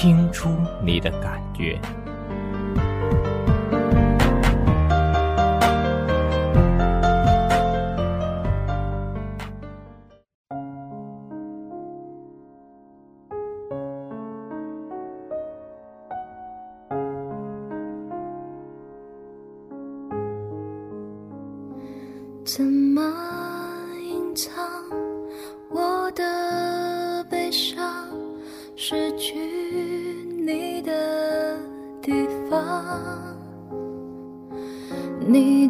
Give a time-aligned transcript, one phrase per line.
[0.00, 0.48] 听出
[0.82, 1.78] 你的感觉。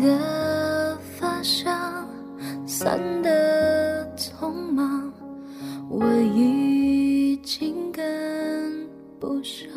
[0.01, 2.09] 的发香
[2.67, 5.12] 散的匆忙，
[5.91, 9.69] 我已经跟不上。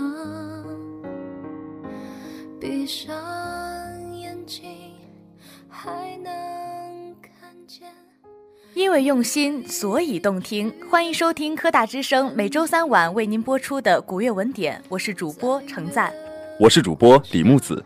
[2.57, 3.13] 闭上
[4.17, 4.63] 眼睛，
[5.67, 6.31] 还能
[7.21, 7.89] 看见。
[8.73, 10.73] 因为用心，所以动听。
[10.89, 16.13] 欢迎收听科大之声每周三晚为您播出的古乐文典，我是主播程赞。
[16.57, 17.83] 我是主播李木子。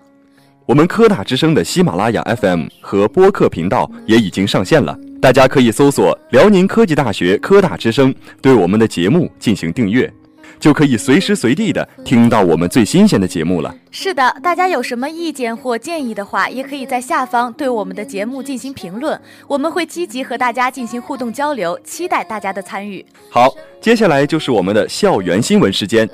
[0.67, 10.11] 我们科大之声的喜马拉雅 FM 和播客频道也已经上线了，大家可以搜索“辽宁科技大学科大之声”，对我们的节目进行订阅，
[10.59, 13.73] 就可以随时随地的听到我们最新鲜的节目了。
[13.91, 23.05] 是的，大家有什么意见或建议的话，也可以在下方对我们的节目进行评论，我们会积极和大家进行互动交流，期待大家的参与。
[23.29, 26.09] 好，接下来就是我们的校园新闻时间。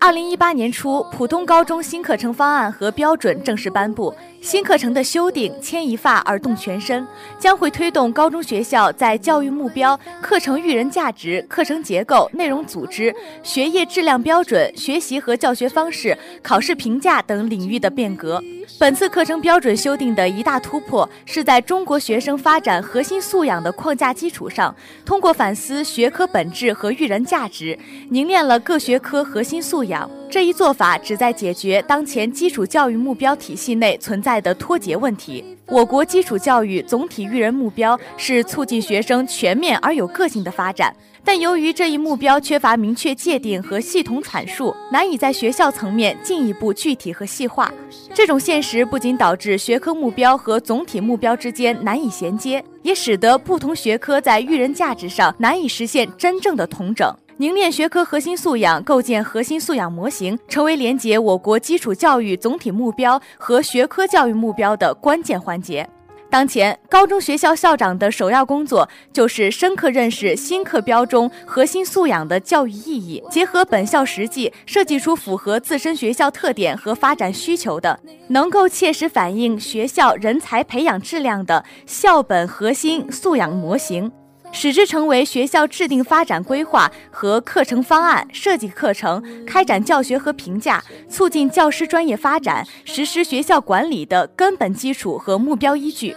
[0.00, 4.14] 二零一八年初，普通高中新课程方案和标准正式颁布。
[4.40, 7.06] 新课程的修订牵一发而动全身，
[7.38, 18.42] 将会推动高中学校在教育目标、课程育人价值、课程结构、内容组织、学业质量标准、学习和教学方式、考试评价等领域的变革。
[18.78, 24.74] 本次课程标准修订的一大突破，是在中国学生发展核心素养的框架基础上，
[25.04, 27.76] 通过反思学科本质和育人价值，
[28.08, 30.08] 凝练了各学科核心素养。
[30.30, 35.42] 这一做法旨在解决当前基础教育目标体系内存在的脱节问题。
[35.66, 40.94] 我国基础教育总体育人目标是促进学生全面而有个性的发展，
[41.24, 47.72] 但由于这一目标缺乏明确界定和系统阐述，难以在学校层面进一步具体和细化。
[48.12, 57.10] 这种现实不仅导致学科目标和总体目标之间难以衔接，也使得不同学科在育人价值上难以实现真正的统整。
[57.38, 65.88] 凝练学科核心素养，构建核心素养模型，成为连接我国基础教育总体目标和学科教育目标的关键环节。
[66.28, 78.00] 当前，高中学校校长的首要工作就是深刻认识新课标中核心素养的教育意义，结合本校实际，设计出符合自身学校特点和发展需求的、
[78.30, 84.10] 能够切实反映学校人才培养质量的校本核心素养模型。
[84.52, 96.14] 使之成为学校制定发展规划和课程方案、设计课程、开展教学和评价、促进教师专业发展、实施学校管理的根本基础和目标依据。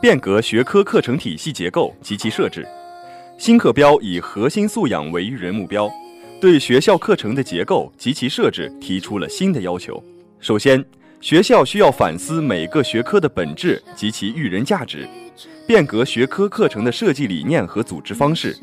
[0.00, 2.66] 变革学科课程体系结构及其设置。
[3.38, 5.90] 新课标以核心素养为育人目标，
[6.40, 10.02] 对学校课程的结构及其设置提出了新的要求。
[10.38, 10.84] 首先，
[11.20, 15.08] 学校需要反思每个学科的本质及其育人价值，
[15.66, 18.56] 变革学科课程的设计理念和组织方式。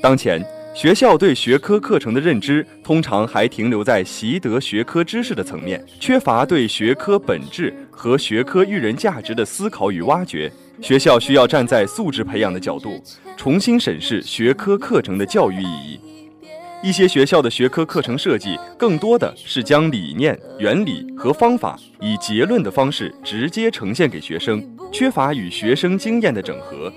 [0.00, 10.50] 当前，学校对学科课程的认知通常还停留在习得学科知识的层面，缺乏对学科本质和学科育人价值的思考与挖掘。
[10.80, 13.00] 学校需要站在素质培养的角度，
[13.36, 16.00] 重新审视学科课程的教育意义。
[16.82, 26.92] 一些学校的学科课程设计更多的是将理念、原理和方法以结论的方式直接呈现给学生，缺乏与学生经验的整合。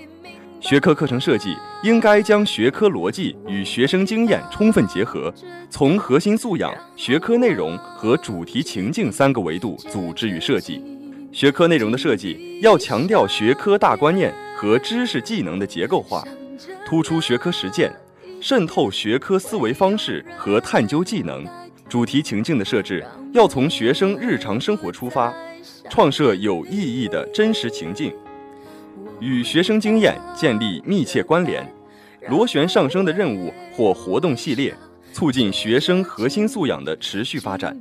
[0.60, 5.32] 学科课程设计应该将学科逻辑与学生经验充分结合，
[5.70, 10.84] 从核心素养、学科内容和主题情境三个维度组织与设计。
[11.32, 16.24] 学科内容的设计要强调学科大观念和知识技能的结构化，
[16.88, 17.94] 突出学科实践，
[18.47, 21.44] 渗透学科思维方式和探究技能。
[21.89, 23.03] 主题情境的设置
[23.33, 25.33] 要从学生日常生活出发，
[25.89, 28.13] 创设有意义的真实情境。
[29.19, 31.68] 与学生经验建立密切关联，
[32.30, 34.71] 螺旋上升的任务或活动系列，
[35.12, 37.75] 促进学生核心素养的持续发展。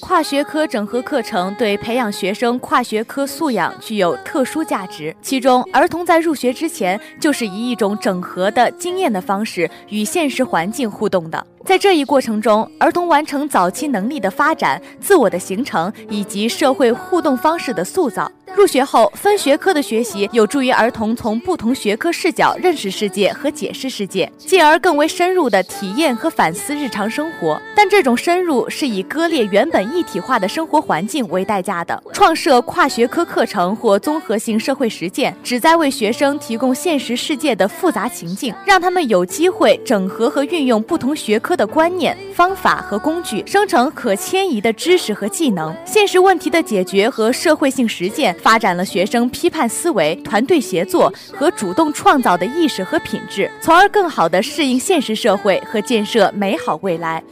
[0.00, 5.14] 跨学科整合课程对培养学生跨学科素养具有特殊价值。
[5.22, 11.46] 其中，儿童在入学之前就是以一种整合的经验的方式与现实环境互动的。
[11.64, 18.30] 在这一过程中，儿童完成早期能力的发展、自我的形成以及社会互动方式的塑造。
[18.56, 27.60] 入学后，分学科的学习有助于儿童从不同学科视角认识世界和解释世界，进而更为深入的体验和反思日常生活。
[27.76, 32.02] 但这种深入是以割裂原本一体化的生活环境为代价的。
[32.12, 45.72] 创设跨学科课程或综合性社会实践，旨在为学生提供现实世界的复杂情境，让他们有机会整合和运用不同学科的观念、方法和工具，生成可迁移的知识和技能。
[45.84, 48.34] 现实问题的解决和社会性实践。
[48.38, 57.22] 发展了学生批判思维、团队协作和主动创造的意识和品质，从而更好地适应现实社会和建设美好未来。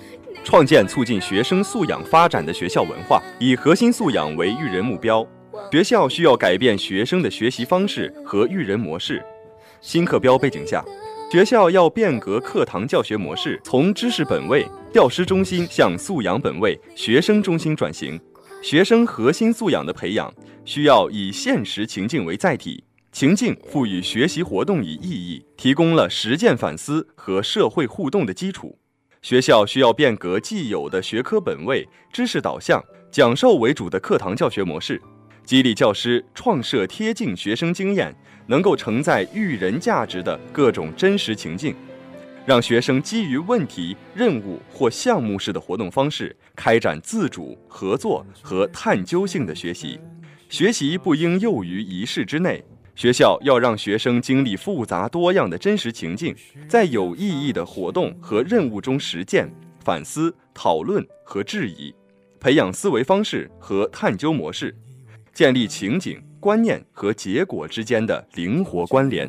[0.44, 5.26] 创建促进学生素养发展的学校文化，以核心素养为育人目标。
[5.72, 9.20] 学校需要改变学生的学习方式和育人模式。
[9.80, 10.84] 新课标背景下，
[11.32, 18.20] 学校要变革课堂教学模式，从知识本位、教师中心向素养本位、学生中心转型。
[18.68, 20.34] 学生核心素养的培养
[20.64, 22.82] 需要以现实情境为载体，
[23.12, 28.76] 情境赋予学习活动以意义，提供了实践反思和社会互动的基础。
[29.22, 35.00] 学校需要变革既有的学科本位、知识导向、讲授为主的课堂教学模式，
[35.44, 38.12] 激励教师创设贴近学生经验、
[38.48, 41.72] 能够承载育人价值的各种真实情境。
[42.46, 49.98] 让学生基于问题、任务或项目式的活动方式，开展自主、合作和探究性的学习。
[50.48, 52.64] 学习不应囿于一室之内，
[52.94, 56.32] 学校要让学生经历复杂多样的真实情境，
[56.68, 59.52] 在有意义的活动和任务中实践、
[59.82, 61.92] 反思、讨论和质疑，
[62.38, 64.72] 培养思维方式和探究模式，
[65.34, 69.28] 建立情景、观念和结果之间的灵活关联。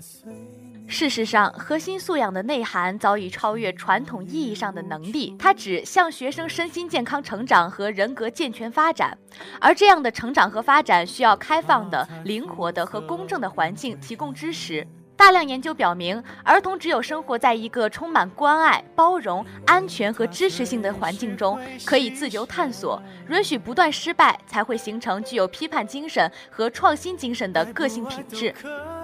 [0.90, 9.18] 事实上，核心素养的内涵早已超越传统意义上的能力，它指向学生身心健康成长和人格健全发展。
[9.60, 14.88] 而这样的成长和发展，需要开放的、灵活的和公正的环境提供支持。
[15.18, 28.54] 大量研究表明，儿童只有生活在一个充满关爱、包容、安全和支持性的环境中，可以自由探索，允许不断失败，才会形成具有批判精神和创新精神的个性品质，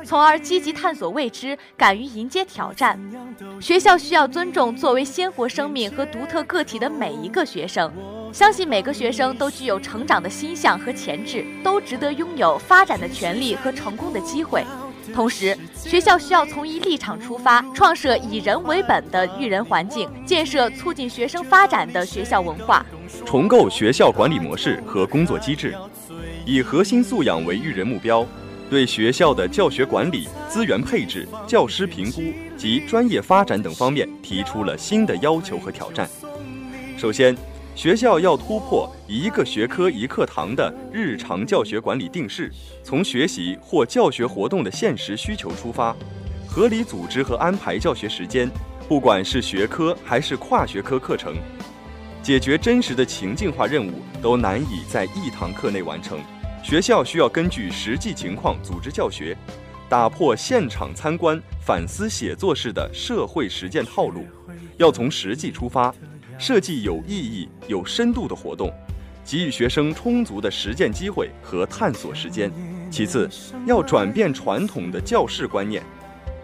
[0.03, 2.99] 从而积极探索未知，敢于迎接挑战。
[3.59, 7.91] 学校需要尊重作为鲜活生命和独特个体的每一个学生，
[8.31, 14.63] 相信每个学生都具有成长的心向和潜质，都值得拥有发展的权利和成功的机会。
[15.13, 22.85] 同时，学校需要从一立场出发，创设以人为本的育人环境，建设促进学生发展的学校文化，
[23.25, 25.75] 重构学校管理模式和工作机制，
[26.45, 28.25] 以核心素养为育人目标，
[28.73, 32.23] 对学校的教学管理、资源配置、教师评估
[32.57, 36.09] 及专业发展等方面提出了新的要求和挑战。
[36.97, 37.37] 首先，
[37.75, 42.51] 学校要突破一个学科一课堂的日常教学管理定式，
[42.83, 45.95] 从学习或教学活动的现实需求出发，
[46.47, 48.49] 合理组织和安排教学时间，
[48.87, 51.35] 不管是学科还是跨学科课程，
[52.23, 56.17] 解决真实的情境化任务都难以在一堂课内完成。
[56.63, 59.37] 学校需要根据实际情况组织教学，
[59.89, 64.25] 打破现场参观、反思写作式的社会实践套路，
[64.77, 65.93] 要从实际出发。
[66.39, 68.73] 设计有意义、有深度的活动，
[69.25, 72.49] 给予学生充足的实践机会和探索时间。
[72.89, 73.29] 其次，
[73.67, 75.83] 要转变传统的教室观念，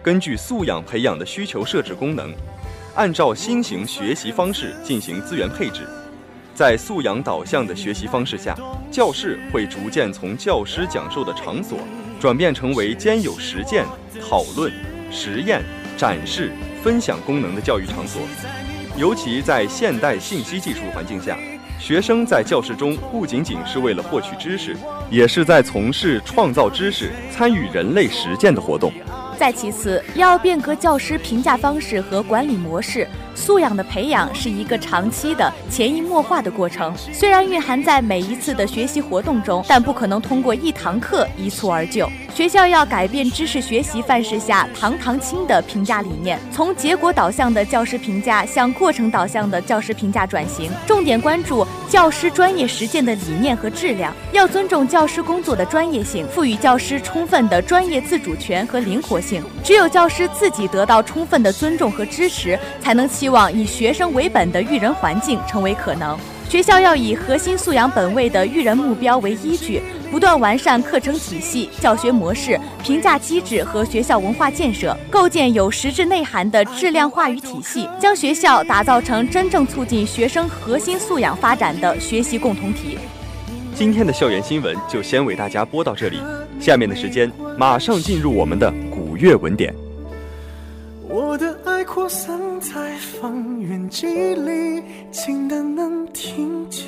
[0.02, 2.32] 根据素养培养的需求设置功能，
[2.94, 5.88] 按照新型学习方式进行资源配置。
[6.60, 8.54] 在素养导向的学习方式下，
[8.90, 11.78] 教室会逐渐从教师讲授的场所，
[12.20, 13.86] 转变成为兼有实践、
[14.28, 14.70] 讨论、
[15.10, 15.62] 实验、
[15.96, 16.52] 展示、
[16.82, 18.20] 分享功能的教育场所。
[18.94, 21.34] 尤其在现代信息技术环境下，
[21.78, 24.76] 学生在教室中不仅仅是为了获取知识，
[25.10, 28.92] 也是在从事创造知识、参与人类实践的活动。
[29.40, 33.08] 再其次，要变革教师评价方式和管理模式。
[33.34, 42.06] 素养的培养是一个长期的、潜移默化的过程，虽然蕴含在每一次的学习活动中，但不可能通过一堂课一蹴而就。
[42.34, 59.42] 学校要改变知识学习范式下堂堂清的评价理念，从结果导向的教师评价向过程导向的教师评价转型，重点关注教师专业实践的理念和质量，要尊重教师工作的专业性，赋予教师充分的专业自主权和灵活性。
[59.64, 66.16] 只有教师自己得到充分的尊重和支持，才能期望以学生为本的育人环境成为可能。
[66.48, 82.98] 学校要以核心素养本位的育人目标为依据，不断完善课程体系、教学模式、评价机制和学校文化建设，构建有实质内涵的质量话语体系，将学校打造成真正促进学生核心素养发展的学习共同体。
[83.72, 86.20] 今天的校园新闻就先为大家播到这里，
[86.58, 89.72] 下面的时间马上进入我们的古乐文典。
[91.08, 96.84] 我的爱扩散在方圆几里，近的能听见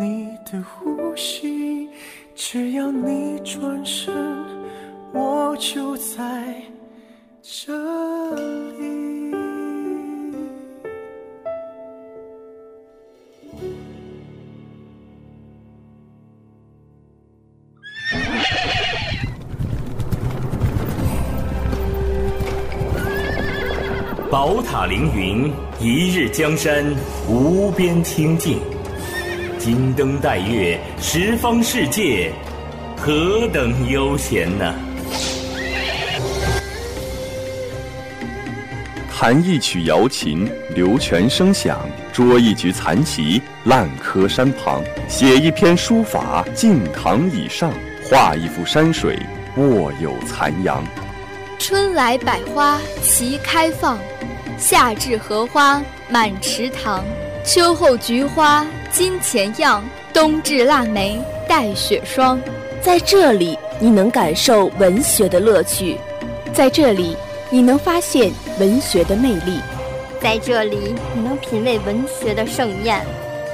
[0.00, 1.88] 你的呼吸。
[2.36, 4.12] 只要你转身，
[5.12, 6.54] 我就在
[7.40, 7.72] 这
[8.78, 8.94] 里。
[24.30, 26.84] 宝塔凌云，一日江山
[27.28, 28.58] 无边清净；
[29.64, 32.30] 金灯戴月，十方世界，
[32.98, 34.74] 何等悠闲呐！
[39.10, 41.78] 弹一曲瑶琴，流泉声响；
[42.12, 47.70] 捉一局残棋，烂柯山旁；写一篇书法，敬堂以上；
[48.04, 49.18] 画一幅山水，
[49.56, 50.84] 卧有残阳。
[51.58, 53.98] 春来百花齐开放。
[54.58, 57.02] 夏至荷花满池塘，
[57.46, 59.82] 秋后菊花金钱样，
[60.12, 62.40] 冬至腊梅带雪霜。
[62.80, 65.96] 在这里，你能感受文学的乐趣；
[66.52, 67.16] 在这里，
[67.50, 69.58] 你能发现文学的魅力；
[70.20, 73.00] 在这里，你能品味文学的盛宴；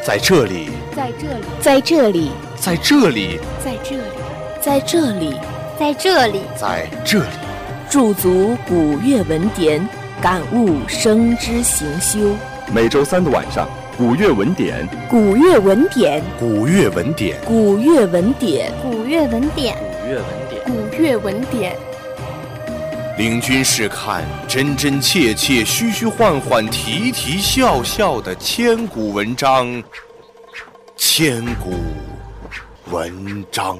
[0.05, 2.31] 在这里，在这里，在这里，
[2.61, 4.13] 在这里，在这里，
[4.61, 5.35] 在这里，
[5.79, 7.29] 在这里，在这里，
[7.89, 9.89] 驻足古乐文典。
[10.21, 12.37] 感悟生之行修。
[12.71, 13.67] 每周三的晚上，
[14.01, 21.77] 古乐文典，古乐文典，古乐文典，古乐文典，古乐文典，古乐文典，古乐文典。
[23.19, 29.83] 领军试看真真切切、虚虚幻幻、啼啼笑笑的千古文章，
[30.97, 31.71] 千古
[32.91, 33.79] 文章。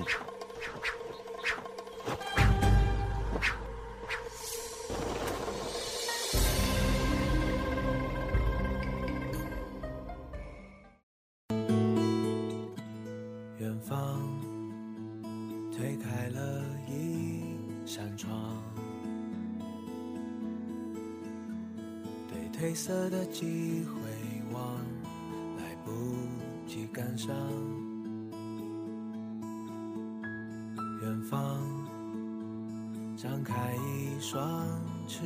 [33.41, 34.69] 张开一双
[35.09, 35.23] 翅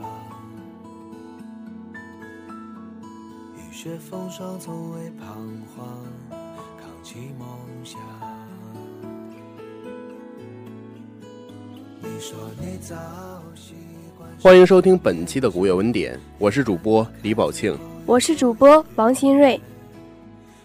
[0.00, 0.10] 膀，
[3.56, 5.26] 雨雪风霜从未彷
[5.76, 5.86] 徨，
[6.80, 7.46] 扛起梦
[7.84, 8.00] 想。
[12.00, 12.96] 你说你早
[13.54, 13.74] 习
[14.16, 14.26] 惯。
[14.40, 19.60] 欢迎收听本期的古月文典，我是主播李宝庆，我是主播王新瑞。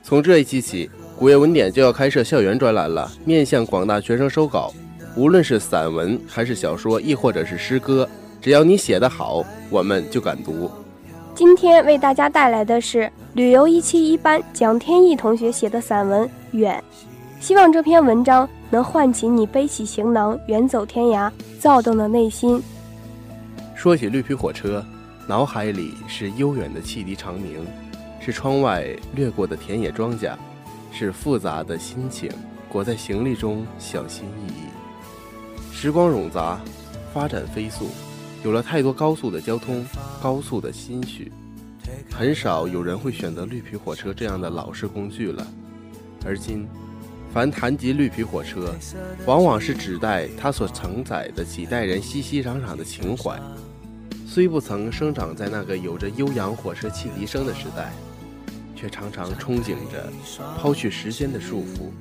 [0.04, 4.74] 从这一期起，古月文典就要开设校园专栏了，面向广大学生收稿，
[5.16, 8.08] 无论是散文还是小说，亦或者是诗歌，
[8.42, 10.70] 只要你写得好，我们就敢读。
[11.34, 16.82] 今天为大家带来的是旅游一期一班蒋天意同学写的散文《远》，
[17.44, 22.62] 希望这篇文章能唤起你背起行囊远走天涯躁动的内心。
[23.74, 24.84] 说起绿皮火车，
[25.28, 27.66] 脑海里是悠远的汽笛长鸣，
[28.20, 30.34] 是窗外掠过的田野庄稼，
[30.92, 32.30] 是复杂的心情
[32.70, 34.75] 裹在行李中小心翼翼。
[35.78, 36.58] 时光冗杂，
[37.14, 37.90] 发展飞速，
[38.46, 39.86] 有了太多高速的交通，
[40.24, 41.30] 高速的心绪，
[42.10, 45.46] 很少有人会选择绿皮火车这样的老式工具了。
[46.26, 46.66] 而今，
[47.34, 48.74] 凡谈及绿皮火车，
[49.26, 53.38] 往往是指代它所承载的几代人熙熙攘攘的情怀。
[54.26, 57.92] 虽不曾生长在那个有着悠扬火车汽笛声的时代，
[58.78, 60.10] 却常常憧憬着
[60.58, 61.92] 抛去时间的束缚，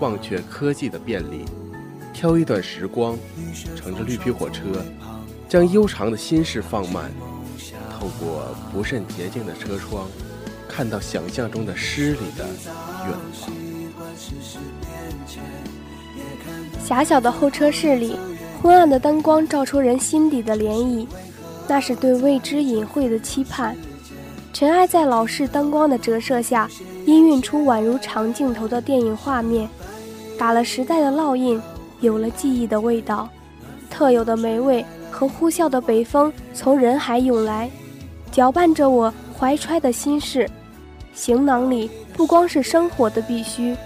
[0.00, 1.44] 忘却科技的便利，
[2.12, 3.16] 挑一段时光，
[3.76, 4.62] 乘着绿皮火车，
[5.48, 7.10] 将悠长的心事放慢，
[7.98, 10.08] 透过不甚洁净的车窗，
[10.68, 12.44] 看到想象中的诗里的
[13.06, 13.50] 远方。
[16.84, 18.16] 狭小的候车室里，
[18.60, 21.06] 昏暗的灯光照出人心底的涟漪。
[21.70, 23.76] 那是对未知隐晦的期盼，
[24.54, 26.66] 尘埃在老式灯光的折射下，
[27.06, 29.68] 氤氲出宛如长镜头的电影画面，
[30.38, 31.60] 打了时代的烙印，
[32.00, 33.28] 有了记忆的味道，
[33.90, 37.70] 特有的霉味和呼啸的北风从人海涌来，
[38.30, 40.48] 搅拌着我怀揣的心事。
[41.12, 43.76] 行囊里不光是生活的必须，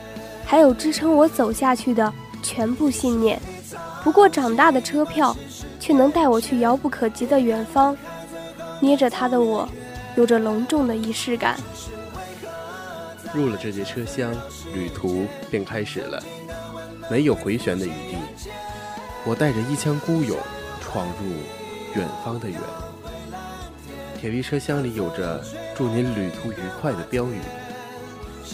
[0.44, 3.40] 还有支撑我走下去的全部信念。
[4.04, 5.36] 不过长大的车票，
[5.80, 7.96] 却能带我去遥不可及的远方。
[8.80, 9.68] 捏着它的我。
[10.14, 11.58] 有着隆重的仪式感。
[13.32, 14.30] 入了这节车厢，
[14.74, 16.22] 旅途便开始了，
[17.12, 18.16] 没有回旋的余地。
[19.26, 20.34] 我带着一腔孤勇，
[20.80, 21.28] 闯入
[21.94, 22.58] 远方的远。
[24.18, 25.44] 铁皮车厢里有着
[25.76, 27.38] “祝您旅途愉快”的标语，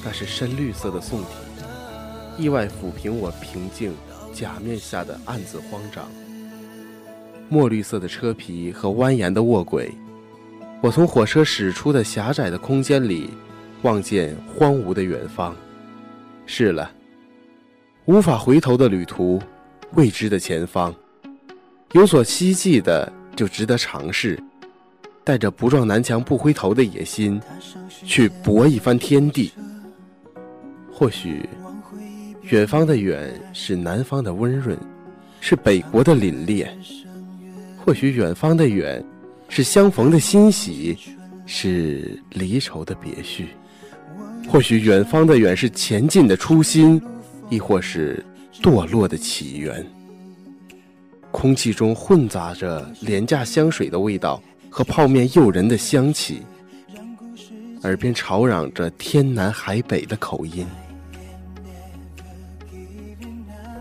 [0.04, 1.28] 那是深绿色的宋体，
[2.36, 3.94] 意外抚平我平静
[4.32, 6.04] 假面下的暗自慌张。
[7.48, 9.88] 墨绿色的车皮和蜿蜒的卧轨。
[10.80, 13.30] 我从火车驶出的狭窄的空间里，
[13.82, 15.54] 望见荒芜的远方。
[16.44, 16.90] 是了，
[18.08, 19.38] 无法回头的旅途，
[19.92, 20.94] 未知的前方，
[21.92, 24.42] 有所希冀的就值得尝试。
[25.22, 27.38] 带着不撞南墙不回头的野心，
[28.06, 29.52] 去搏一番天地。
[30.90, 31.46] 或许，
[32.44, 34.74] 远方的远是南方的温润，
[35.38, 36.66] 是北国的凛冽。
[37.76, 39.04] 或许远方的远。
[39.50, 40.96] 是相逢的欣喜，
[41.46, 43.48] 是离愁的别绪。
[44.46, 47.00] 或许远方的远是前进的初心，
[47.48, 48.24] 亦或是
[48.62, 49.84] 堕落的起源。
[51.30, 56.42] 空气中混杂着廉价香水的味道和泡面诱人的香气，
[57.82, 60.66] 耳边吵嚷着天南海北的口音。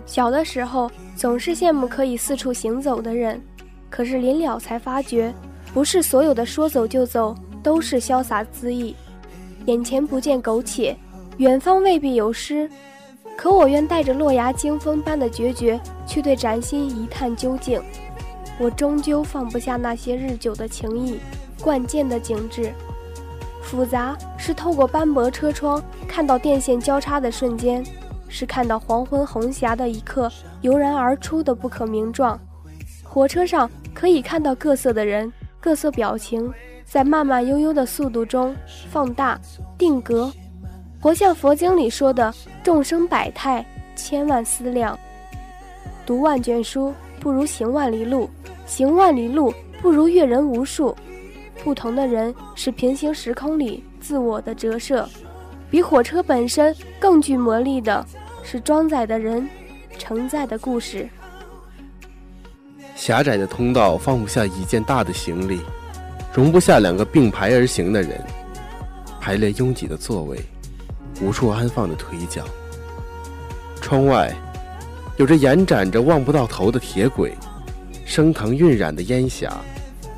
[0.05, 3.41] 小的时候总是羡慕可以四处行走的人，
[3.89, 5.33] 可是临了才发觉。
[5.73, 8.95] 不是所有的说走就走都是潇洒恣意，
[9.65, 10.95] 眼前不见苟且，
[11.37, 12.69] 远方未必有诗。
[13.37, 17.79] 可我愿带着落牙惊风般的决绝，去对崭新一探究竟。
[18.59, 21.19] 我终究放不下那些日久的情谊，
[21.61, 22.73] 惯见的景致。
[23.61, 27.85] 复杂是透过斑驳车窗看到电线交叉的瞬间，
[28.27, 32.39] 是看到黄昏红霞的一刻油然而出的不可名状。
[33.03, 35.31] 火车上可以看到各色的人。
[35.59, 36.53] 各色表情
[36.85, 38.55] 在慢慢悠悠的速度中
[38.89, 39.37] 放大、
[39.77, 40.31] 定格，
[40.99, 42.33] 活像佛经里说的
[42.63, 43.63] “众生百态，
[43.95, 44.97] 千万思量”。
[46.05, 48.29] 读万卷书不如行万里路，
[48.65, 50.95] 行万里路不如阅人无数。
[51.63, 55.07] 不同的人是平行时空里自我的折射，
[55.69, 58.03] 比火车本身更具魔力的
[58.43, 59.47] 是装载的人，
[59.99, 61.07] 承载的故事。
[62.95, 65.59] 狭窄的通道放不下一件大的行李，
[66.33, 68.19] 容不下两个并排而行的人，
[69.19, 70.39] 排列拥挤的座位，
[71.21, 72.43] 无处安放的腿脚。
[73.81, 74.33] 窗外
[75.17, 77.33] 有着延展着望不到头的铁轨，
[78.05, 79.55] 升腾晕染的烟霞，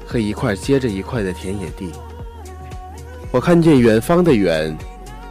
[0.05, 1.91] 和一块接着一块的田野地。
[3.31, 4.75] 我看见远方的远，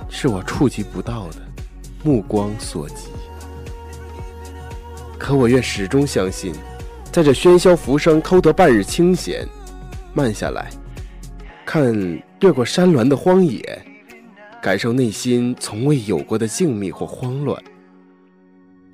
[0.09, 1.37] 是我触及不到的，
[2.04, 3.09] 目光所及。
[5.18, 6.54] 可我愿始终相信。
[7.11, 9.44] 在这喧嚣浮生偷得半日清闲，
[10.12, 10.70] 慢下来，
[11.64, 11.92] 看
[12.40, 13.78] 越过山峦的荒野，
[14.61, 17.62] 感受内心从未有过的静谧或慌乱。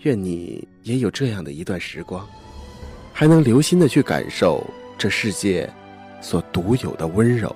[0.03, 2.27] 愿你也有这样的一段时光，
[3.12, 4.62] 还能留心的去感受
[4.98, 5.68] 这世界
[6.20, 7.55] 所独有的温柔。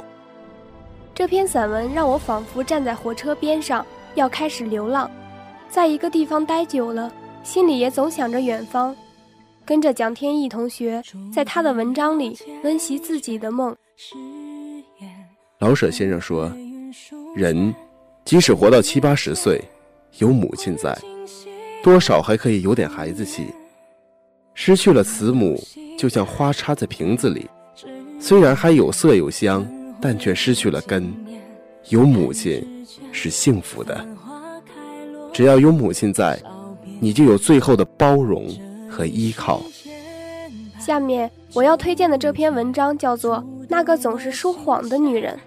[1.14, 5.10] 这篇散文让我仿佛站在火车边上，要开始流浪，
[5.68, 8.96] 在一个地方待久了，心里也总想着远方。
[9.66, 13.76] 跟着蒋天翼同学，在他的文章里温习自己的梦。
[15.58, 16.50] 老舍先生说
[17.36, 17.74] ：“人
[18.28, 19.58] 即使活到七八十岁，
[20.18, 20.94] 有母亲在，
[21.82, 23.46] 多少还可以有点孩子气。
[24.52, 25.58] 失去了慈母，
[25.96, 27.48] 就像花插在瓶子里，
[28.20, 29.66] 虽然还有色有香，
[29.98, 31.10] 但却失去了根。
[31.88, 32.62] 有母亲
[33.12, 34.06] 是幸福的，
[35.32, 36.38] 只要有母亲在，
[37.00, 38.46] 你就有最后的包容。”
[38.90, 39.62] 和依靠。
[40.78, 43.36] 下面我要推荐的这篇文章叫做
[43.68, 45.38] 《那个总是说谎的女人》，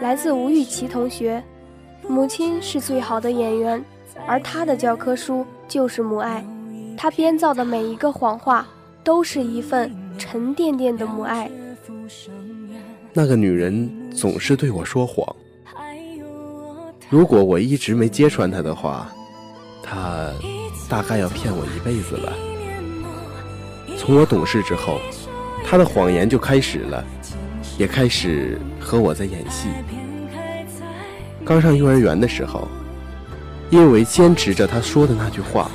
[0.00, 1.42] 来自吴玉琪同学。
[2.08, 3.82] 母亲是最好的演员，
[4.26, 6.44] 而她的教科书就是母爱。
[6.96, 8.66] 她编造的每一个谎话，
[9.02, 11.50] 都是一份沉甸甸的母爱。
[13.12, 15.26] 那个女人总是对我说谎。
[17.08, 19.10] 如果我一直没揭穿她的话，
[19.82, 20.30] 她
[20.88, 22.32] 大概要骗我一辈子了。
[23.96, 24.98] 从我懂事之后，
[25.64, 27.04] 她的谎言就开始了，
[27.78, 29.68] 也开始和我在演戏。
[31.44, 32.68] 刚上幼儿园的时候，
[33.70, 35.70] 因为坚持着他说的那句话，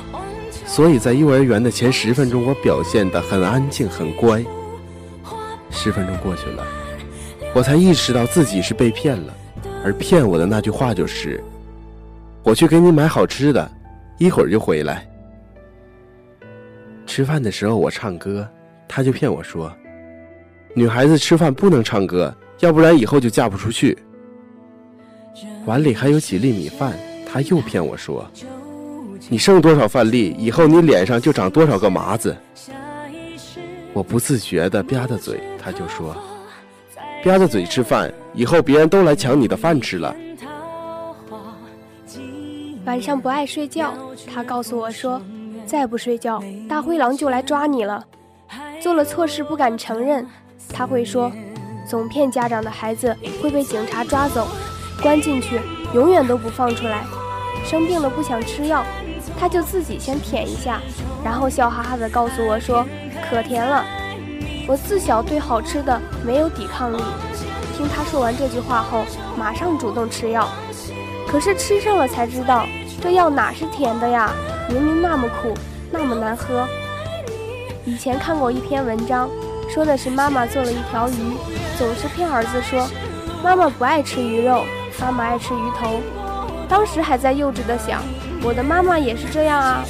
[0.64, 4.44] 所以在幼儿园的前十分钟，我表现得很安静、很乖。
[5.70, 6.64] 十分钟过去了，
[7.54, 9.34] 我才意识到自己是被骗了，
[9.84, 11.42] 而骗我的那句话就是
[12.42, 13.70] ：“我去给你买好吃的，
[14.16, 15.06] 一会儿就回来。”
[17.06, 18.48] 吃饭的时候我唱歌，
[18.88, 19.70] 他就骗我说
[20.74, 23.96] ：“女孩子吃饭不能唱歌，要不然以后就嫁不出去。”
[25.68, 26.98] 碗里还有几粒米饭，
[27.30, 28.26] 他又骗我说
[29.28, 32.34] ：“你剩多少饭粒，以后你脸上就长多少个麻子。”
[33.92, 36.14] 我不自觉地吧嗒嘴，他就说
[37.22, 40.16] ：“吧嗒嘴吃饭，以后别人都来抢你的饭吃了。”
[42.86, 43.92] 晚上不爱睡觉，
[44.26, 45.20] 他告诉我说
[45.68, 48.02] ：“再不睡觉，大灰狼就来抓你了。”
[48.80, 50.26] 做了错事不敢承认，
[50.72, 51.30] 他会说
[51.86, 54.48] ：“总骗家长的孩子会被警察抓走。”
[55.02, 55.60] 关进去，
[55.94, 57.04] 永远都不放出来。
[57.64, 58.84] 生病了不想吃药，
[59.38, 60.80] 他就自己先舔一下，
[61.24, 62.84] 然后笑哈哈地告诉我说
[63.28, 63.84] ：“可甜了。”
[64.66, 67.02] 我自小对好吃的没有抵抗力，
[67.76, 69.04] 听他说完这句话后，
[69.36, 70.48] 马上主动吃药。
[71.26, 72.66] 可是吃上了才知道，
[73.02, 74.30] 这药哪是甜的呀？
[74.68, 75.54] 明明那么苦，
[75.90, 76.66] 那么难喝。
[77.84, 79.28] 以前看过一篇文章，
[79.68, 81.32] 说的是妈妈做了一条鱼，
[81.78, 82.86] 总是骗儿子说，
[83.42, 84.64] 妈妈不爱吃鱼肉。
[85.00, 86.00] 妈妈爱吃鱼头，
[86.68, 88.02] 当时还在幼稚的想，
[88.42, 89.84] 我的妈妈也是这样啊？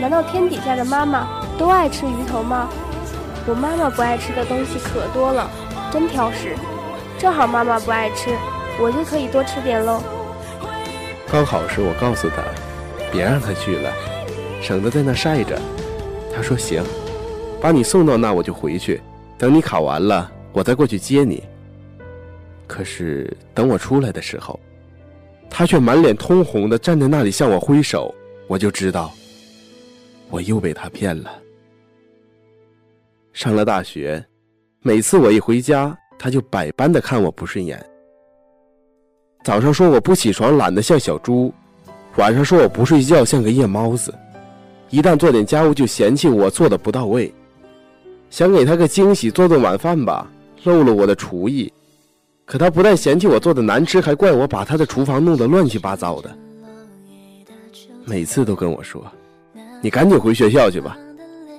[0.00, 1.26] 难道天底下的妈妈
[1.58, 2.68] 都爱吃鱼头吗？
[3.46, 5.48] 我妈妈不爱吃的东西可多了，
[5.92, 6.56] 真挑食。
[7.18, 8.30] 正好妈妈不爱吃，
[8.80, 10.02] 我就可以多吃点喽。
[11.30, 12.36] 刚好是我告诉他，
[13.12, 13.92] 别让他去了，
[14.62, 15.58] 省得在那晒着。
[16.34, 16.82] 他说行，
[17.60, 19.02] 把你送到那我就回去，
[19.38, 21.42] 等你考完了，我再过去接你。
[22.66, 24.58] 可是等我出来的时候，
[25.48, 28.14] 他却满脸通红的站在那里向我挥手，
[28.48, 29.12] 我就知道
[30.30, 31.30] 我又被他骗了。
[33.32, 34.24] 上了大学，
[34.80, 37.84] 每次我一回家，他就百般的看我不顺眼。
[39.44, 41.52] 早上说我不起床懒得像小猪，
[42.16, 44.12] 晚上说我不睡觉像个夜猫子，
[44.90, 47.32] 一旦做点家务就嫌弃我做的不到位。
[48.28, 50.28] 想给他个惊喜，做顿晚饭吧，
[50.64, 51.72] 漏了我的厨艺。
[52.46, 56.30] 可他不但嫌弃我做的难吃，还怪我把他的厨房弄得乱七八糟的。
[58.04, 59.04] 每次都跟我说
[59.82, 60.96] ：“你赶紧回学校去吧，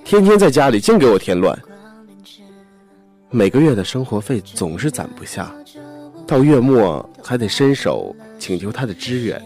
[0.02, 1.56] 天天在家里净给我添乱。”
[3.30, 5.54] 每个月的生活费总是攒不下，
[6.26, 9.40] 到月末还得伸手请求他的支援。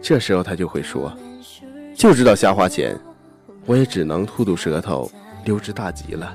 [0.00, 1.12] 这时候他就会说
[1.94, 2.98] ：“就知道瞎花钱。”
[3.66, 5.10] 我也只能吐吐舌头，
[5.44, 6.32] 溜之大吉了。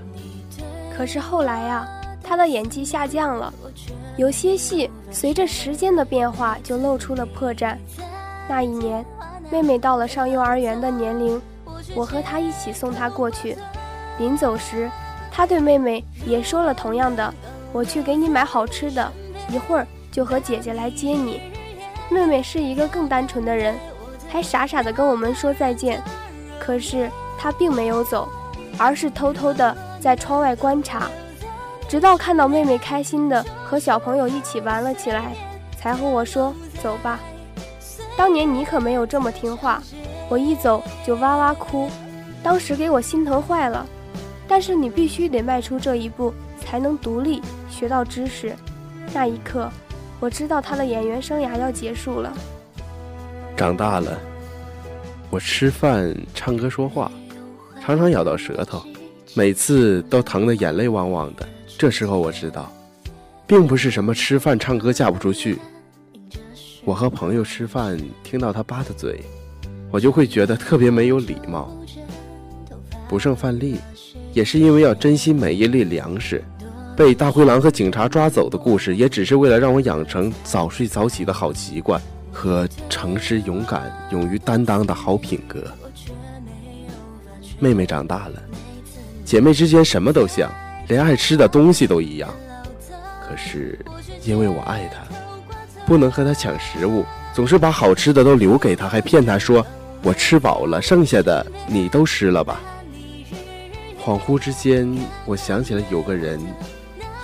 [0.95, 1.87] 可是后来呀，
[2.21, 3.51] 他的演技下降了。
[4.21, 7.75] 有些戏随着时间的变化就露出了破绽。
[8.47, 9.03] 那一年，
[9.49, 11.41] 妹妹到了上幼儿园的年龄，
[11.95, 13.57] 我和她一起送她过去。
[14.19, 14.87] 临走时，
[15.31, 17.33] 她对妹妹也说了同样的
[17.73, 19.11] ：“我去给你买好吃的，
[19.49, 21.41] 一会儿就和姐姐来接你。”
[22.11, 23.75] 妹妹是一个更单纯的人，
[24.29, 25.99] 还傻傻的跟我们说再见。
[26.59, 28.29] 可是她并没有走，
[28.77, 31.09] 而是偷偷的在窗外观察。
[31.89, 35.33] 直到看到妹妹开心的和小朋友一起玩了起来，
[35.79, 36.53] 才和我说
[36.83, 37.21] ：“走吧。”
[38.17, 39.81] 当年你可没有这么听话，
[40.27, 41.89] 我一走就哇哇哭，
[42.43, 43.87] 当时给我心疼坏了。
[44.45, 48.53] 但是你必须得迈出这一步，才能独立学到知识。
[49.13, 49.71] 那一刻，
[50.19, 52.33] 我知道他的演员生涯要结束了。
[53.55, 54.19] 长大了，
[55.29, 57.09] 我吃饭、唱歌、说话，
[57.81, 58.83] 常常咬到舌头，
[59.33, 61.47] 每次都疼得眼泪汪汪的。
[61.77, 62.69] 这时候我知道，
[63.51, 65.59] 并不是什么吃饭唱歌嫁不出去。
[66.85, 69.19] 我和朋友吃饭，听到他吧嗒嘴，
[69.91, 71.69] 我就会觉得特别没有礼貌。
[73.09, 73.75] 不剩饭粒，
[74.31, 76.41] 也是因为要珍惜每一粒粮食。
[76.95, 85.61] 被大灰狼和警察抓走的故事，也只是为了让我养成早睡早起的好习惯和诚实、勇敢、勇于担当的好品格。
[87.59, 88.41] 妹妹长大了，
[89.25, 90.49] 姐妹之间什么都像。
[90.87, 92.33] 连爱吃的东西都一样，
[93.31, 93.79] 可是
[94.25, 95.07] 因为我爱他，
[95.85, 99.65] 不能和他抢食物，总是把好吃的都留给他，还骗他说
[100.03, 102.59] 我吃饱了，剩下的你都吃了吧。
[104.03, 104.93] 恍惚之间，
[105.25, 106.41] 我想起了有个人，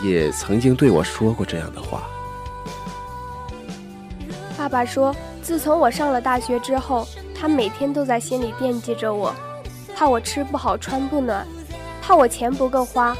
[0.02, 2.04] 也曾经对我说过这样的话。
[4.58, 7.06] 爸爸说，自从我上了大学之后，
[7.38, 9.36] 他每天都在心里惦记着我，
[9.94, 11.46] 怕我吃不好穿不暖，
[12.02, 13.14] 怕我钱不够花。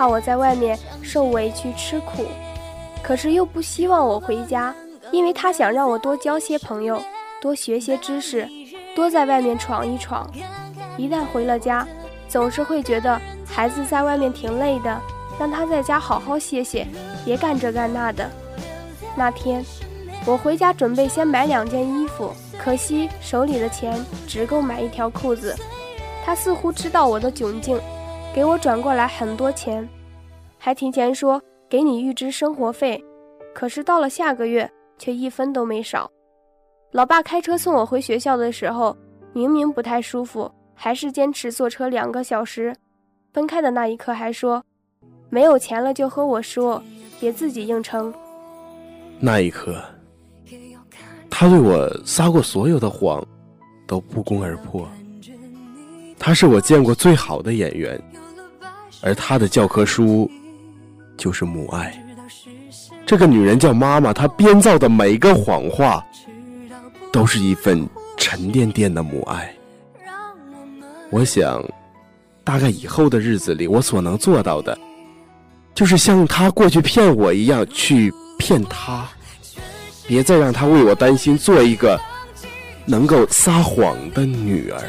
[0.00, 2.24] 怕我在外面受委屈吃苦，
[3.02, 4.74] 可是又不希望我回家，
[5.12, 6.98] 因为他想让我多交些朋友，
[7.38, 8.48] 多学些知识，
[8.96, 10.26] 多在外面闯一闯。
[10.96, 11.86] 一旦回了家，
[12.30, 14.98] 总是会觉得孩子在外面挺累的，
[15.38, 16.86] 让他在家好好歇歇，
[17.22, 18.30] 别干这干那的。
[19.14, 19.62] 那天，
[20.24, 25.54] 我回家准备先买两件衣服，可惜手里的钱只够买一条裤子。
[26.24, 27.78] 他似乎知道我的窘境，
[28.32, 29.86] 给我转过来很多钱，
[30.56, 33.02] 还提前说给你预支生活费。
[33.52, 36.08] 可是到了下个月，却一分都没少。
[36.92, 38.96] 老爸开车送我回学校的时候，
[39.32, 42.74] 明明不太舒服，还是坚持坐车两个小时。
[43.32, 44.62] 分开的那一刻还说，
[45.28, 46.80] 没有钱了就和我说，
[47.18, 48.14] 别自己硬撑。
[49.18, 49.82] 那一刻，
[51.28, 53.24] 他对我撒过所有的谎，
[53.86, 54.88] 都不攻而破。
[56.20, 57.98] 他是我见过最好的演员，
[59.00, 60.30] 而他的教科书
[61.16, 61.98] 就是母爱。
[63.06, 66.04] 这个女人叫妈妈，她编造的每个谎话，
[67.10, 69.52] 都是一份沉甸甸的母爱。
[71.10, 71.64] 我想，
[72.44, 74.78] 大概以后的日子里，我所能做到的，
[75.74, 79.08] 就是像她过去骗我一样去骗她，
[80.06, 81.98] 别再让她为我担心，做一个
[82.84, 84.80] 能够撒谎的女儿。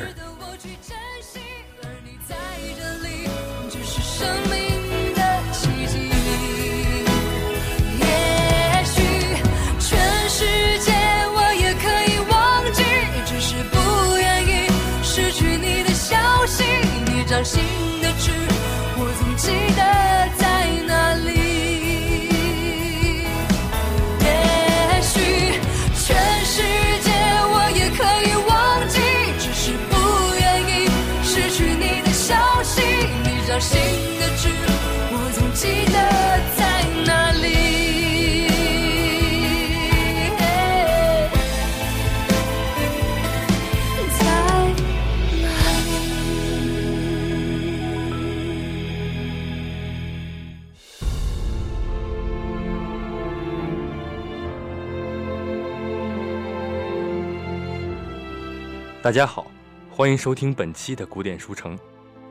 [59.11, 59.51] 大家好，
[59.89, 61.77] 欢迎收听本期的古典书城，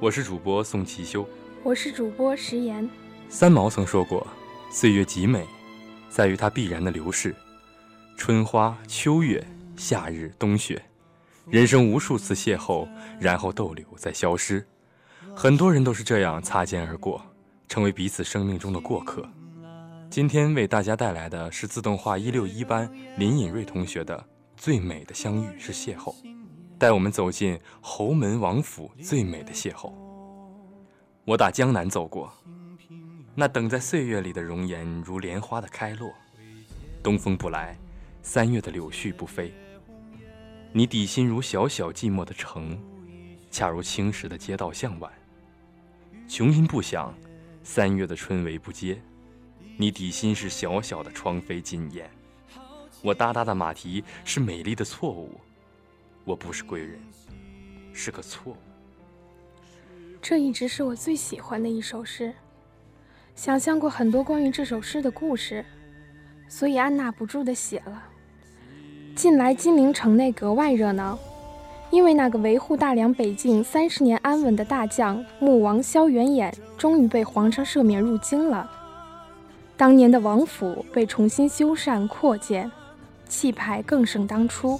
[0.00, 1.28] 我是主播宋其修，
[1.62, 2.88] 我是主播石岩。
[3.28, 4.26] 三毛曾说过
[4.72, 5.46] ：“岁月极美，
[6.08, 7.36] 在于它必然的流逝。
[8.16, 10.82] 春花、秋月、夏日、冬雪，
[11.50, 12.88] 人生无数次邂逅，
[13.20, 14.66] 然后逗留再消失。
[15.36, 17.20] 很多人都是这样擦肩而过，
[17.68, 19.28] 成为彼此生命中的过客。”
[20.08, 24.16] 今天为大家带来的是自动化一六一班林尹瑞同学的
[24.56, 26.14] 《最美的相遇是邂逅》。
[26.80, 29.92] 带我们走进侯门王府最美的邂逅。
[31.26, 32.32] 我打江南走过，
[33.34, 36.10] 那等在岁月里的容颜如莲花的开落。
[37.02, 37.76] 东风不来，
[38.22, 39.52] 三月的柳絮不飞。
[40.72, 42.82] 你底心如小小寂寞的城，
[43.50, 45.12] 恰如青石的街道向晚。
[46.26, 47.14] 琼音不响，
[47.62, 48.98] 三月的春雷不接。
[49.76, 52.10] 你底心是小小的窗扉紧掩。
[53.02, 55.38] 我哒哒的马蹄是美丽的错误。
[56.24, 56.98] 我不是贵人，
[57.92, 58.56] 是个错误。
[60.22, 62.32] 这一直是我最喜欢的一首诗，
[63.34, 65.64] 想象过很多关于这首诗的故事，
[66.46, 68.04] 所以按捺不住的写了。
[69.16, 71.18] 近来金陵城内格外热闹，
[71.90, 78.70] 因为那个维护大梁北境三十年安稳的大将穆王萧元衍，终于被皇上赦免入京了。
[79.76, 82.70] 当年的王府被重新修缮扩建，
[83.26, 84.78] 气派更胜当初。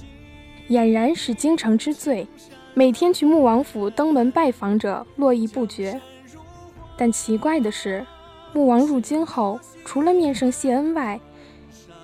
[0.70, 2.24] 俨然是京城之最，
[2.74, 6.00] 每天去穆王府登门拜访者络绎不绝。
[6.96, 8.06] 但奇怪的是，
[8.52, 11.18] 穆王入京后，除了面圣谢恩外，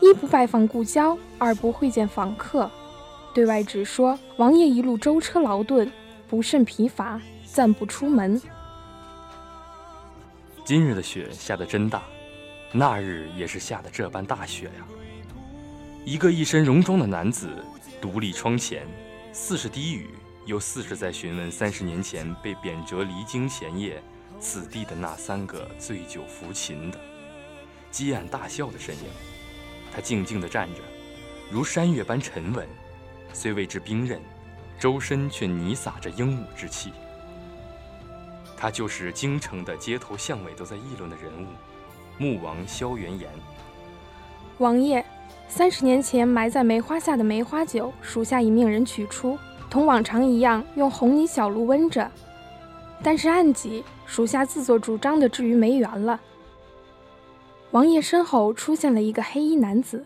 [0.00, 2.68] 一不拜访故交，二不会见访客，
[3.32, 5.88] 对外只说王爷一路舟车劳顿，
[6.26, 8.42] 不甚疲乏，暂不出门。
[10.64, 12.02] 今日的雪下得真大，
[12.72, 14.84] 那日也是下的这般大雪呀。
[16.06, 17.50] 一个一身戎装的男子。
[18.00, 18.86] 独立窗前，
[19.32, 20.10] 似是低语，
[20.44, 24.00] 又似是在询问三十年前被贬谪离京前夜，
[24.38, 27.00] 此地的那三个醉酒抚琴的，
[27.90, 29.04] 激暗大笑的身影。
[29.92, 30.80] 他静静地站着，
[31.50, 32.68] 如山岳般沉稳，
[33.32, 34.22] 虽谓之冰刃，
[34.78, 36.92] 周身却弥洒着英武之气。
[38.56, 41.48] 他就是京城的街头巷尾都在议论的人物，
[42.16, 43.28] 穆王萧元言。
[44.58, 45.04] 王爷。
[45.48, 49.38] 三十年前埋在梅花下的梅花酒，属下已命人取出，
[49.70, 52.10] 同往常一样用红泥小炉温着。
[53.00, 56.20] 但是暗己，属下自作主张的置于梅园了。
[57.70, 60.04] 王爷身后出现了一个黑衣男子，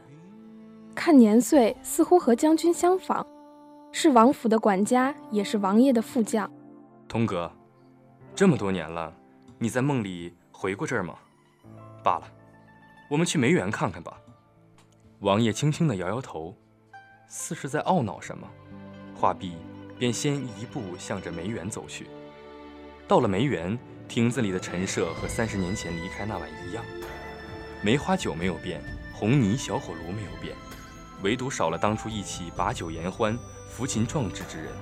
[0.94, 3.26] 看年岁似乎和将军相仿，
[3.92, 6.48] 是王府的管家，也是王爷的副将。
[7.08, 7.50] 童哥，
[8.34, 9.10] 这么多年了，
[9.58, 11.14] 你在梦里回过这儿吗？
[12.04, 12.24] 罢了，
[13.08, 14.12] 我们去梅园看看吧。
[15.20, 16.56] 王爷轻轻地摇摇头，
[17.28, 18.48] 似是在懊恼什么。
[19.14, 19.52] 话毕，
[19.98, 22.06] 便先一步向着梅园走去。
[23.06, 23.78] 到了梅园，
[24.08, 26.82] 亭子里的陈设和三十年前离开那晚一样，
[27.82, 30.56] 梅花酒没有变，红泥小火炉没有变，
[31.22, 33.38] 唯独少了当初一起把酒言欢、
[33.70, 34.72] 抚琴壮志之人。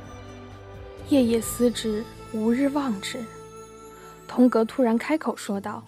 [1.08, 3.24] 夜夜思之，无日忘之。
[4.28, 5.82] 童格突然开口说道：“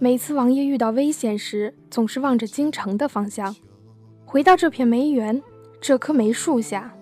[0.00, 3.54] 每次王爷遇到危险时，总是望着京城的方向，
[4.24, 5.40] 回到这片梅园，
[5.80, 6.92] 这棵梅树下。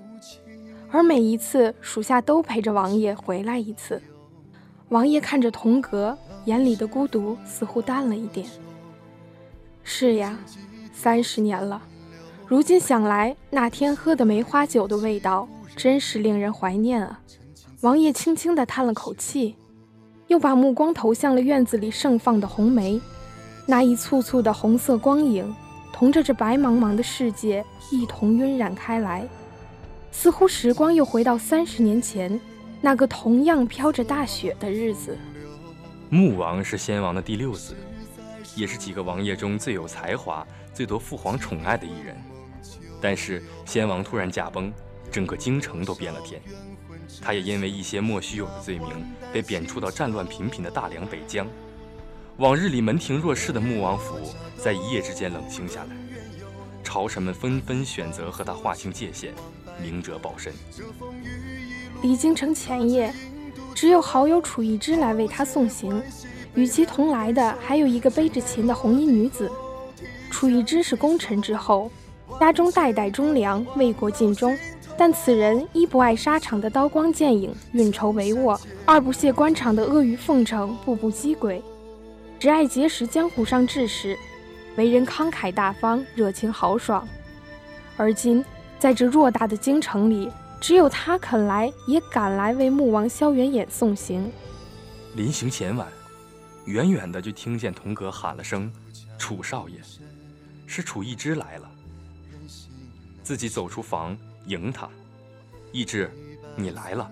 [0.90, 4.00] 而每一次，属下都陪着王爷回来一次。”
[4.90, 8.46] 王爷看着童阁，眼里的孤独似乎淡了一点。
[9.82, 10.38] 是呀，
[10.92, 11.80] 三十年了，
[12.46, 17.20] 如今想来，那天喝的梅花酒的味道，真是令人怀念啊。
[17.80, 19.56] 王爷轻轻地叹了口气。
[20.32, 22.98] 又把目光投向了院子里盛放的红梅，
[23.66, 25.54] 那一簇簇的红色光影，
[25.92, 29.28] 同着这白茫茫的世界一同晕染开来，
[30.10, 32.40] 似乎时光又回到三十年前，
[32.80, 35.18] 那个同样飘着大雪的日子。
[36.08, 37.76] 穆王是先王的第六子，
[38.56, 42.16] 也是几个王爷中最有才华、最得父皇宠爱的一人。
[43.02, 44.72] 但是先王突然驾崩，
[45.10, 46.40] 整个京城都变了天。
[47.20, 48.88] 他也因为一些莫须有的罪名，
[49.32, 51.46] 被贬黜到战乱频频的大梁北疆。
[52.38, 54.16] 往日里门庭若市的穆王府，
[54.56, 55.90] 在一夜之间冷清下来。
[56.82, 59.32] 朝臣们纷纷选择和他划清界限，
[59.80, 60.52] 明哲保身。
[62.02, 63.14] 离京城前夜，
[63.74, 66.02] 只有好友楚一枝来为他送行，
[66.54, 69.50] 与其同来的还有一个背着琴的红衣女子。
[70.30, 71.90] 楚一枝是功臣之后，
[72.40, 74.56] 家中代代忠良，为国尽忠。
[75.04, 81.60] 但此人一不爱沙场的刀光剑影、运筹帷幄，二不屑官场的阿谀奉承、步步击轨，
[82.38, 84.16] 只爱结识江湖上志士，
[84.76, 87.04] 为人慷慨大方、热情豪爽。
[87.96, 88.44] 而今
[88.78, 94.30] 在这偌大的京城里，只有他肯来，也敢来为穆王萧元衍送行。
[95.16, 95.88] 临行前晚，
[96.66, 98.72] 远远的就听见童阁喊了声
[99.18, 99.80] ：“楚少爷，
[100.64, 101.68] 是楚一之来了。”
[103.24, 104.16] 自己走出房。
[104.46, 104.88] 迎他，
[105.70, 106.10] 一志，
[106.56, 107.10] 你来了，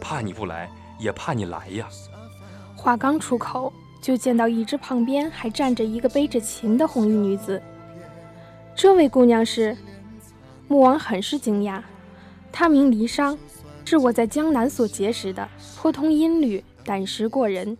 [0.00, 1.88] 怕你不来，也怕你来呀。
[2.74, 7.60] 话刚出口，就见到一志旁边还站着一个背着琴的红衣女子。
[8.74, 9.76] 这位姑娘是？
[10.68, 11.80] 穆王很是惊讶。
[12.52, 13.36] 她名离殇，
[13.84, 17.76] 是我在江南所结识的，颇通音律，胆识过人，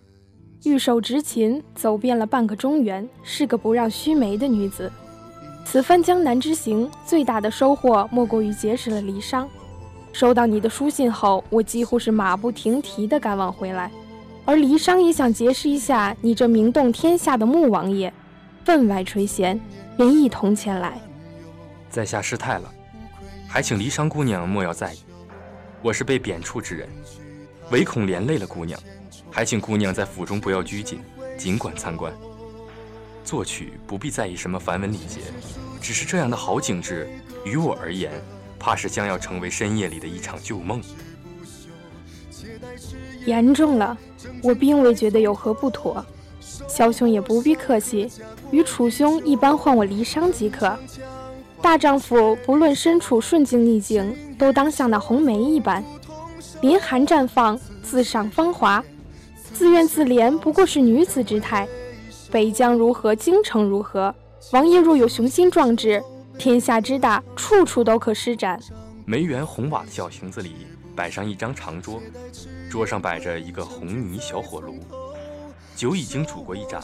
[0.64, 4.90] 玉手执琴，走遍了半个中原，是个不让须眉的女子。
[5.68, 9.44] 此番江南之行，最大的收获莫过于结识了离殇。
[10.12, 13.90] 收到你的书信后，我几乎是马不停蹄地赶往回来。
[14.44, 18.14] 而离殇也想结识一下你这名动天下的穆王爷，
[18.64, 19.58] 分外垂涎，
[19.96, 21.00] 便一同前来。
[21.90, 22.72] 在下失态了，
[23.48, 24.98] 还请离殇姑娘莫要在意。
[25.82, 26.88] 我是被贬黜之人，
[27.72, 28.78] 唯恐连累了姑娘，
[29.32, 31.00] 还请姑娘在府中不要拘谨，
[31.36, 32.14] 尽管参观。
[33.26, 35.20] 作曲不必在意什么繁文礼节，
[35.80, 37.08] 只是这样的好景致，
[37.44, 38.12] 于我而言，
[38.56, 40.80] 怕是将要成为深夜里的一场旧梦。
[43.26, 43.98] 严重了，
[44.44, 46.06] 我并未觉得有何不妥。
[46.68, 48.08] 萧兄也不必客气，
[48.52, 50.78] 与楚兄一般唤我离殇即可。
[51.60, 55.82] 大丈夫不论身处顺境逆境，都当像那红梅一般，
[56.62, 58.84] 凌寒绽放，自赏芳华，
[59.52, 61.66] 自怨自怜，不过是女子之态。
[62.36, 63.14] 北疆如何？
[63.14, 64.14] 京城如何？
[64.52, 66.04] 王爷若有雄心壮志，
[66.38, 68.60] 天下之大，处处都可施展。
[69.06, 71.98] 梅园红瓦的小亭子里摆上一张长桌，
[72.70, 74.80] 桌上摆着一个红泥小火炉，
[75.74, 76.82] 酒已经煮过一盏。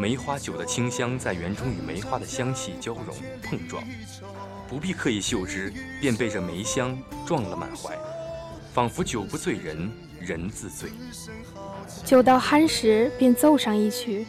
[0.00, 3.84] 梅花酒的清香在园中与梅花的香气交融碰撞，
[4.68, 7.96] 不必刻意嗅之，便被这梅香撞了满怀，
[8.74, 9.88] 仿佛酒不醉人，
[10.18, 10.90] 人自醉。
[12.04, 14.26] 酒到酣时，便奏上一曲，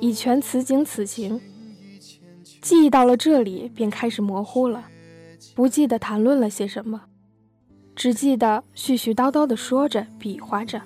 [0.00, 1.40] 以全此景此情。
[2.60, 4.86] 记忆到了这里，便开始模糊了，
[5.54, 7.02] 不记得谈论了些什么，
[7.94, 10.80] 只记得絮絮叨叨地说着，比划着。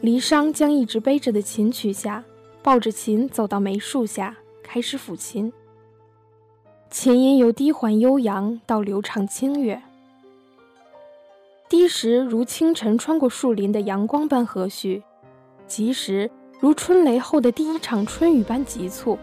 [0.00, 2.24] 离殇将一直背着的琴取下，
[2.62, 5.52] 抱着琴走到梅树下，开始抚琴。
[6.90, 9.80] 琴音由低缓悠扬到流畅清越。
[11.68, 15.02] 低时如清晨穿过树林的阳光般和煦，
[15.66, 19.18] 急时如春雷后的第一场春雨般急促。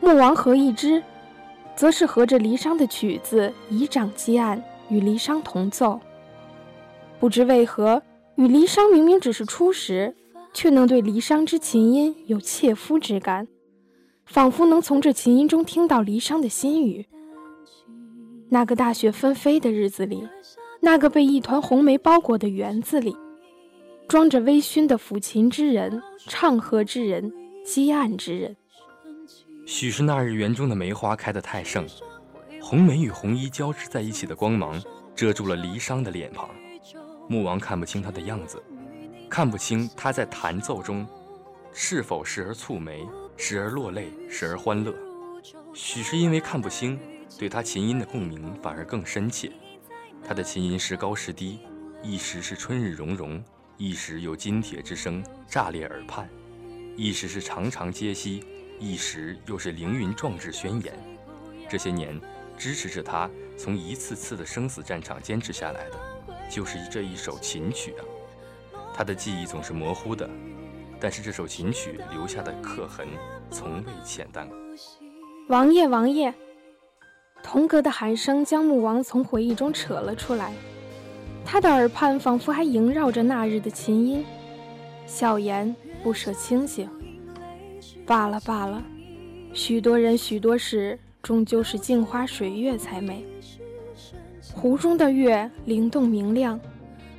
[0.00, 1.02] 穆王何一之，
[1.74, 6.00] 则是合着离殇的曲子以掌击案，与离殇同奏。
[7.20, 8.02] 不知为何，
[8.36, 10.14] 与离殇明明只是初识，
[10.54, 13.46] 却能对离殇之琴音有切肤之感，
[14.24, 17.06] 仿佛能从这琴音中听到离殇的心语。
[18.48, 20.26] 那个大雪纷飞的日子里，
[20.86, 23.16] 那个被一团红梅包裹的园子里，
[24.06, 27.32] 装着微醺的抚琴之人、唱和之人、
[27.64, 28.56] 击案之人。
[29.66, 31.84] 许是那日园中的梅花开得太盛，
[32.62, 34.80] 红梅与红衣交织在一起的光芒
[35.12, 36.48] 遮住了离殇的脸庞。
[37.28, 38.62] 穆王看不清他的样子，
[39.28, 41.04] 看不清他在弹奏中
[41.72, 43.04] 是否时而蹙眉，
[43.36, 44.94] 时而落泪，时而欢乐。
[45.74, 46.96] 许是因为看不清，
[47.36, 49.50] 对他琴音的共鸣反而更深切。
[50.26, 51.60] 他的琴音时高时低，
[52.02, 53.40] 一时是春日融融，
[53.76, 56.28] 一时有金铁之声炸裂耳畔，
[56.96, 58.42] 一时是长长嗟息，
[58.80, 60.92] 一时又是凌云壮志宣言。
[61.68, 62.20] 这些年
[62.58, 66.00] 支持着他从一次次的生死战场坚持下来的。
[66.50, 68.02] 就是这一首琴曲啊，
[68.92, 70.28] 他的记忆总是模糊的，
[70.98, 73.06] 但是这首琴曲留下的刻痕
[73.48, 74.48] 从未浅淡。
[75.48, 76.34] 王爷，王爷！
[77.42, 80.52] 童阁的喊声将穆王从回忆中扯了出来，
[81.44, 84.24] 他的耳畔仿佛还萦绕着那日的琴音，
[85.06, 86.88] 笑颜不舍清醒。
[88.04, 88.82] 罢了罢了，
[89.52, 93.24] 许多人许多事，终究是镜花水月才美。
[94.54, 96.58] 湖中的月灵动明亮，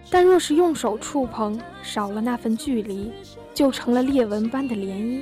[0.10, 3.12] 但若是用手触碰，少了那份距离，
[3.54, 5.22] 就成了裂纹般的涟漪，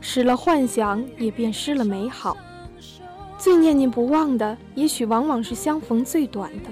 [0.00, 2.36] 使了幻想，也便失了美好。
[3.48, 6.68] 最念念不忘的，也许往往是相逢最短的。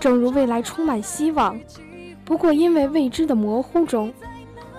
[0.00, 1.60] 正如未来充满希望，
[2.24, 4.10] 不过因为未知的模糊中，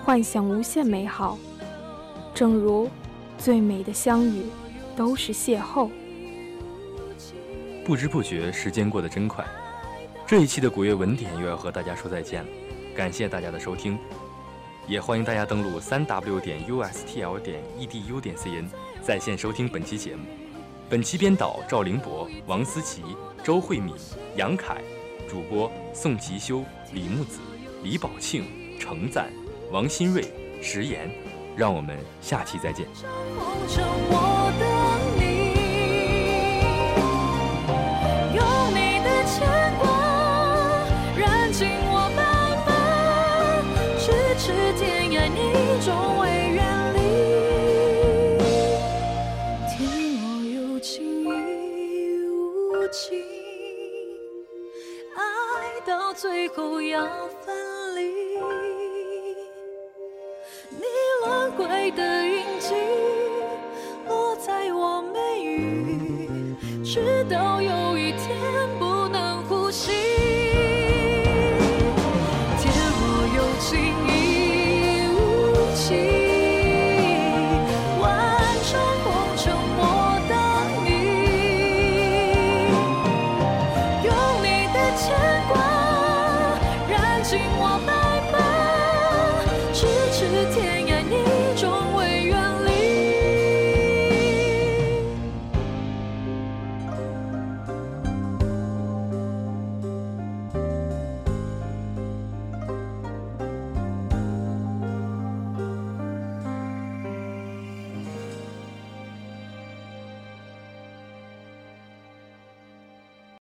[0.02, 1.38] 幻想无限美好。
[2.34, 2.90] 正如
[3.38, 4.42] 最美的相遇，
[4.96, 5.88] 都是邂逅。
[7.84, 9.46] 不知不觉，时间过得真快。
[10.26, 12.48] 这一期的古乐文典又要和大家说再见了，
[12.92, 13.96] 感谢大家的收听，
[14.88, 18.66] 也欢迎大家登录三 w 点 ustl 点 edu 点 cn
[19.00, 20.24] 在线收听本期节目。
[20.88, 23.02] 本期编导赵凌博、王思琪、
[23.42, 23.92] 周慧敏、
[24.36, 24.80] 杨凯，
[25.28, 26.62] 主播宋吉修、
[26.92, 27.40] 李木子、
[27.82, 28.44] 李宝庆、
[28.78, 29.28] 程赞、
[29.72, 30.32] 王新瑞、
[30.62, 31.10] 石岩。
[31.56, 32.86] 让我们下期再见。
[57.08, 57.28] 后